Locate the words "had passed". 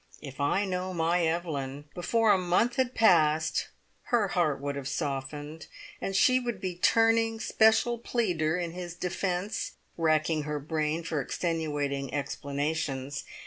2.77-3.67